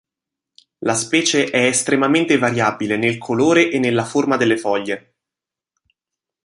La 0.79 0.95
specie 0.95 1.51
è 1.51 1.63
estremamente 1.65 2.39
variabile 2.39 2.97
nel 2.97 3.19
colore 3.19 3.69
e 3.69 3.77
nella 3.77 4.03
forma 4.03 4.35
delle 4.35 4.57
foglie. 4.57 5.13